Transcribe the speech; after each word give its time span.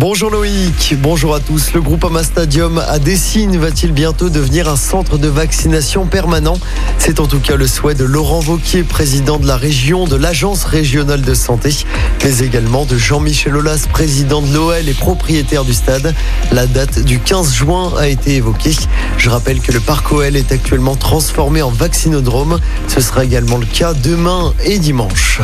Bonjour 0.00 0.30
Loïc, 0.30 0.94
bonjour 1.02 1.34
à 1.34 1.40
tous. 1.40 1.72
Le 1.72 1.80
groupe 1.80 2.04
Ama 2.04 2.22
Stadium 2.22 2.78
à 2.78 3.00
Dessine 3.00 3.56
va-t-il 3.56 3.90
bientôt 3.90 4.28
devenir 4.28 4.68
un 4.68 4.76
centre 4.76 5.18
de 5.18 5.26
vaccination 5.26 6.06
permanent? 6.06 6.56
C'est 6.98 7.18
en 7.18 7.26
tout 7.26 7.40
cas 7.40 7.56
le 7.56 7.66
souhait 7.66 7.96
de 7.96 8.04
Laurent 8.04 8.38
Vauquier, 8.38 8.84
président 8.84 9.38
de 9.38 9.48
la 9.48 9.56
région 9.56 10.06
de 10.06 10.14
l'Agence 10.14 10.62
régionale 10.62 11.22
de 11.22 11.34
santé, 11.34 11.74
mais 12.22 12.38
également 12.38 12.84
de 12.84 12.96
Jean-Michel 12.96 13.56
Aulas, 13.56 13.88
président 13.92 14.40
de 14.40 14.54
l'OL 14.54 14.88
et 14.88 14.94
propriétaire 14.94 15.64
du 15.64 15.74
stade. 15.74 16.14
La 16.52 16.68
date 16.68 17.00
du 17.00 17.18
15 17.18 17.52
juin 17.52 17.92
a 17.98 18.06
été 18.06 18.36
évoquée. 18.36 18.76
Je 19.16 19.30
rappelle 19.30 19.58
que 19.60 19.72
le 19.72 19.80
parc 19.80 20.12
OL 20.12 20.36
est 20.36 20.52
actuellement 20.52 20.94
transformé 20.94 21.60
en 21.60 21.70
vaccinodrome. 21.70 22.60
Ce 22.86 23.00
sera 23.00 23.24
également 23.24 23.56
le 23.56 23.66
cas 23.66 23.94
demain 23.94 24.54
et 24.64 24.78
dimanche. 24.78 25.40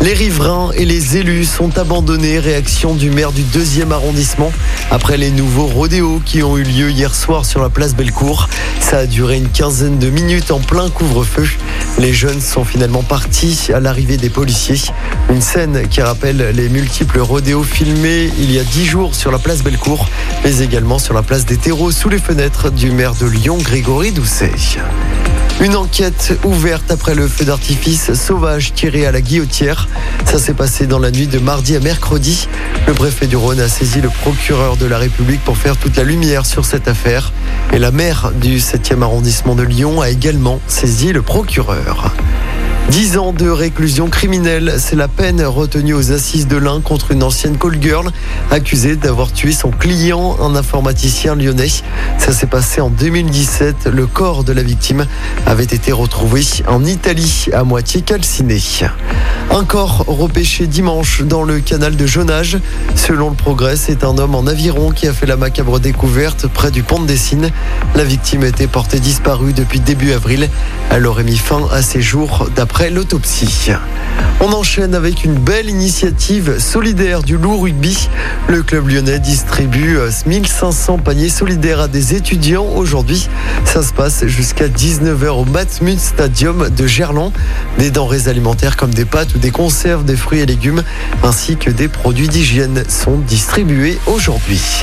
Les 0.00 0.12
riverains 0.12 0.70
et 0.74 0.84
les 0.84 1.16
élus 1.16 1.44
sont 1.44 1.78
abandonnés. 1.78 2.38
Réaction 2.38 2.94
du 2.94 3.10
maire 3.10 3.32
du 3.32 3.42
deuxième 3.42 3.90
arrondissement 3.90 4.52
après 4.90 5.16
les 5.16 5.30
nouveaux 5.30 5.66
rodéos 5.66 6.20
qui 6.24 6.42
ont 6.42 6.58
eu 6.58 6.62
lieu 6.62 6.90
hier 6.90 7.14
soir 7.14 7.44
sur 7.44 7.62
la 7.62 7.70
place 7.70 7.94
Bellecour. 7.94 8.48
Ça 8.80 8.98
a 8.98 9.06
duré 9.06 9.36
une 9.36 9.48
quinzaine 9.48 9.98
de 9.98 10.10
minutes 10.10 10.50
en 10.50 10.60
plein 10.60 10.90
couvre-feu. 10.90 11.46
Les 11.98 12.12
jeunes 12.12 12.40
sont 12.40 12.64
finalement 12.64 13.02
partis 13.02 13.70
à 13.72 13.80
l'arrivée 13.80 14.16
des 14.16 14.30
policiers. 14.30 14.80
Une 15.30 15.40
scène 15.40 15.88
qui 15.88 16.02
rappelle 16.02 16.52
les 16.54 16.68
multiples 16.68 17.20
rodéos 17.20 17.62
filmés 17.62 18.30
il 18.38 18.52
y 18.52 18.58
a 18.58 18.64
dix 18.64 18.84
jours 18.84 19.14
sur 19.14 19.30
la 19.30 19.38
place 19.38 19.62
Bellecour, 19.62 20.08
mais 20.44 20.58
également 20.58 20.98
sur 20.98 21.14
la 21.14 21.22
place 21.22 21.46
des 21.46 21.56
terreaux 21.56 21.90
sous 21.90 22.08
les 22.08 22.18
fenêtres 22.18 22.70
du 22.70 22.90
maire 22.90 23.14
de 23.14 23.26
Lyon, 23.26 23.58
Grégory 23.58 24.12
Doucet. 24.12 24.52
Une 25.60 25.76
enquête 25.76 26.38
ouverte 26.44 26.90
après 26.90 27.14
le 27.14 27.28
feu 27.28 27.44
d'artifice 27.44 28.12
sauvage 28.14 28.74
tiré 28.74 29.06
à 29.06 29.12
la 29.12 29.20
guillotière. 29.20 29.88
Ça 30.26 30.38
s'est 30.38 30.52
passé 30.52 30.86
dans 30.86 30.98
la 30.98 31.10
nuit 31.10 31.26
de 31.26 31.38
mardi 31.38 31.76
à 31.76 31.80
mercredi. 31.80 32.48
Le 32.86 32.92
préfet 32.92 33.26
du 33.26 33.36
Rhône 33.36 33.60
a 33.60 33.68
saisi 33.68 34.00
le 34.00 34.08
procureur 34.08 34.76
de 34.76 34.86
la 34.86 34.98
République 34.98 35.42
pour 35.42 35.56
faire 35.56 35.76
toute 35.76 35.96
la 35.96 36.04
lumière 36.04 36.44
sur 36.44 36.64
cette 36.64 36.88
affaire. 36.88 37.32
Et 37.72 37.78
la 37.78 37.92
maire 37.92 38.32
du 38.34 38.58
7e 38.58 39.02
arrondissement 39.02 39.54
de 39.54 39.62
Lyon 39.62 40.00
a 40.00 40.10
également 40.10 40.60
saisi 40.66 41.12
le 41.12 41.22
procureur. 41.22 42.12
10 42.90 43.16
ans 43.16 43.32
de 43.32 43.48
réclusion 43.48 44.08
criminelle, 44.08 44.74
c'est 44.76 44.94
la 44.94 45.08
peine 45.08 45.42
retenue 45.42 45.94
aux 45.94 46.12
assises 46.12 46.46
de 46.46 46.58
l'Ain 46.58 46.82
contre 46.82 47.12
une 47.12 47.22
ancienne 47.22 47.56
call 47.56 47.80
girl 47.80 48.10
accusée 48.50 48.94
d'avoir 48.94 49.32
tué 49.32 49.52
son 49.52 49.70
client, 49.70 50.36
un 50.38 50.54
informaticien 50.54 51.34
lyonnais. 51.34 51.70
Ça 52.18 52.32
s'est 52.32 52.46
passé 52.46 52.82
en 52.82 52.90
2017. 52.90 53.88
Le 53.90 54.06
corps 54.06 54.44
de 54.44 54.52
la 54.52 54.62
victime 54.62 55.06
avait 55.46 55.64
été 55.64 55.92
retrouvé 55.92 56.42
en 56.68 56.84
Italie, 56.84 57.46
à 57.54 57.64
moitié 57.64 58.02
calciné. 58.02 58.60
Un 59.50 59.64
corps 59.64 60.04
repêché 60.06 60.66
dimanche 60.66 61.22
dans 61.22 61.42
le 61.42 61.60
canal 61.60 61.96
de 61.96 62.06
Jonage. 62.06 62.58
Selon 62.96 63.30
le 63.30 63.36
progrès, 63.36 63.76
c'est 63.76 64.04
un 64.04 64.18
homme 64.18 64.34
en 64.34 64.46
aviron 64.46 64.90
qui 64.90 65.06
a 65.06 65.12
fait 65.12 65.26
la 65.26 65.36
macabre 65.36 65.80
découverte 65.80 66.48
près 66.48 66.70
du 66.70 66.82
pont 66.82 67.00
de 67.00 67.06
Dessine. 67.06 67.50
La 67.94 68.04
victime 68.04 68.44
était 68.44 68.66
portée 68.66 69.00
disparue 69.00 69.52
depuis 69.52 69.80
début 69.80 70.12
avril. 70.12 70.48
Elle 70.90 71.06
aurait 71.06 71.24
mis 71.24 71.36
fin 71.36 71.66
à 71.72 71.82
ses 71.82 72.02
jours 72.02 72.48
d'après 72.54 72.73
après 72.74 72.90
l'autopsie. 72.90 73.70
On 74.40 74.52
enchaîne 74.52 74.96
avec 74.96 75.24
une 75.24 75.34
belle 75.34 75.70
initiative 75.70 76.58
solidaire 76.58 77.22
du 77.22 77.36
loup 77.36 77.56
rugby. 77.56 78.08
Le 78.48 78.64
club 78.64 78.88
lyonnais 78.88 79.20
distribue 79.20 79.96
1500 80.26 80.98
paniers 80.98 81.28
solidaires 81.28 81.78
à 81.78 81.86
des 81.86 82.16
étudiants 82.16 82.66
aujourd'hui. 82.66 83.28
Ça 83.64 83.84
se 83.84 83.92
passe 83.92 84.26
jusqu'à 84.26 84.66
19h 84.66 85.28
au 85.28 85.44
Matmut 85.44 86.00
Stadium 86.00 86.68
de 86.68 86.86
Gerland. 86.88 87.32
Des 87.78 87.92
denrées 87.92 88.26
alimentaires 88.26 88.76
comme 88.76 88.92
des 88.92 89.04
pâtes 89.04 89.36
ou 89.36 89.38
des 89.38 89.52
conserves, 89.52 90.04
des 90.04 90.16
fruits 90.16 90.40
et 90.40 90.46
légumes, 90.46 90.82
ainsi 91.22 91.56
que 91.56 91.70
des 91.70 91.86
produits 91.86 92.28
d'hygiène 92.28 92.82
sont 92.88 93.18
distribués 93.18 94.00
aujourd'hui. 94.08 94.82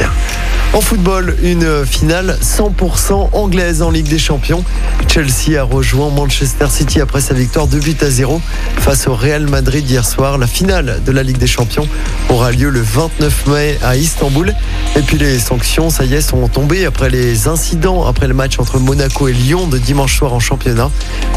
En 0.73 0.79
football, 0.79 1.35
une 1.43 1.85
finale 1.85 2.37
100% 2.41 3.31
anglaise 3.33 3.81
en 3.81 3.91
Ligue 3.91 4.07
des 4.07 4.17
Champions. 4.17 4.63
Chelsea 5.09 5.59
a 5.59 5.63
rejoint 5.63 6.09
Manchester 6.09 6.67
City 6.69 7.01
après 7.01 7.19
sa 7.19 7.33
victoire 7.33 7.67
de 7.67 7.77
but 7.77 8.01
à 8.01 8.09
0 8.09 8.41
face 8.77 9.05
au 9.07 9.13
Real 9.13 9.49
Madrid 9.49 9.89
hier 9.89 10.05
soir. 10.05 10.37
La 10.37 10.47
finale 10.47 11.01
de 11.05 11.11
la 11.11 11.23
Ligue 11.23 11.39
des 11.39 11.47
Champions 11.47 11.89
aura 12.29 12.51
lieu 12.53 12.69
le 12.69 12.79
29 12.79 13.47
mai 13.47 13.77
à 13.83 13.97
Istanbul. 13.97 14.55
Et 14.95 15.01
puis 15.01 15.17
les 15.17 15.39
sanctions, 15.39 15.89
ça 15.89 16.05
y 16.05 16.13
est, 16.13 16.21
sont 16.21 16.47
tombées 16.47 16.85
après 16.85 17.09
les 17.09 17.49
incidents 17.49 18.05
après 18.05 18.29
le 18.29 18.33
match 18.33 18.57
entre 18.57 18.79
Monaco 18.79 19.27
et 19.27 19.33
Lyon 19.33 19.67
de 19.67 19.77
dimanche 19.77 20.17
soir 20.17 20.33
en 20.33 20.39
championnat. 20.39 20.89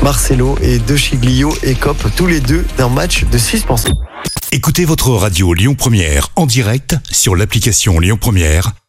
Marcelo 0.04 0.56
et 0.62 0.78
De 0.78 0.94
Chiglio 0.94 1.52
écopent 1.64 2.06
tous 2.14 2.28
les 2.28 2.38
deux 2.38 2.64
d'un 2.78 2.88
match 2.88 3.24
de 3.24 3.38
suspension. 3.38 3.96
Écoutez 4.52 4.84
votre 4.84 5.10
radio 5.10 5.52
Lyon 5.54 5.74
Première 5.74 6.28
en 6.36 6.46
direct 6.46 6.96
sur 7.10 7.34
l'application 7.34 7.98
Lyon 7.98 8.16
Première, 8.20 8.70